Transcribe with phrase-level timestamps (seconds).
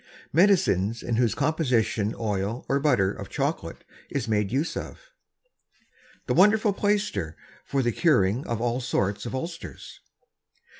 [0.33, 5.11] MEDICINES In whose Composition OIL or BUTTER OF CHOCOLATE Is made use of.
[6.27, 9.99] _The Wonderful Plaister for the Curing of all sorts of Ulcers.